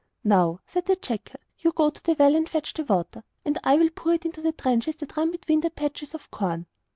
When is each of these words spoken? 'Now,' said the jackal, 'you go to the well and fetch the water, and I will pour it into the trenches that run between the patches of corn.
'Now,' 0.23 0.61
said 0.65 0.87
the 0.87 0.95
jackal, 0.95 1.39
'you 1.59 1.73
go 1.73 1.91
to 1.91 2.01
the 2.03 2.15
well 2.17 2.35
and 2.35 2.49
fetch 2.49 2.73
the 2.73 2.83
water, 2.83 3.23
and 3.45 3.59
I 3.63 3.75
will 3.75 3.91
pour 3.91 4.13
it 4.15 4.25
into 4.25 4.41
the 4.41 4.51
trenches 4.51 4.95
that 4.95 5.15
run 5.15 5.29
between 5.29 5.61
the 5.61 5.69
patches 5.69 6.15
of 6.15 6.31
corn. 6.31 6.65